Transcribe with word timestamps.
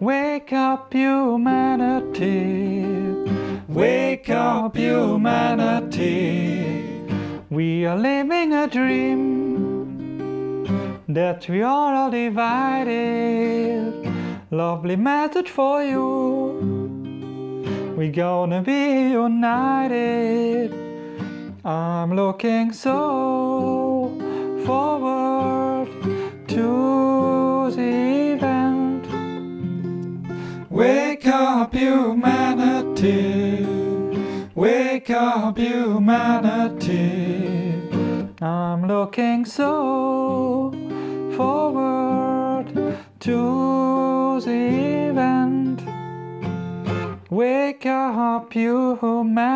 Wake 0.00 0.52
up, 0.52 0.92
humanity. 0.92 2.84
Wake 3.66 4.30
up, 4.30 4.76
humanity. 4.76 6.14
We 7.50 7.84
are 7.84 7.98
living 7.98 8.52
a 8.52 8.68
dream 8.68 10.64
that 11.08 11.48
we 11.48 11.62
are 11.62 11.94
all 11.96 12.12
divided. 12.12 13.92
Lovely 14.52 14.94
message 14.94 15.50
for 15.50 15.82
you. 15.82 16.76
We're 17.96 18.12
gonna 18.12 18.62
be 18.62 19.10
united. 19.10 20.72
I'm 21.64 22.14
looking 22.14 22.72
so 22.72 23.37
Wake 30.78 31.26
up, 31.26 31.74
humanity. 31.74 33.66
Wake 34.54 35.10
up, 35.10 35.58
humanity. 35.58 37.02
I'm 38.40 38.86
looking 38.86 39.44
so 39.44 40.70
forward 41.36 42.96
to 43.18 44.40
the 44.40 45.08
event. 45.10 45.82
Wake 47.28 47.86
up, 47.86 48.52
humanity. 48.52 49.48